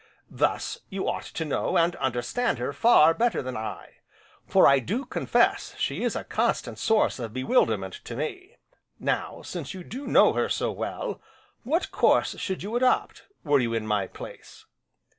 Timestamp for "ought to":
1.07-1.45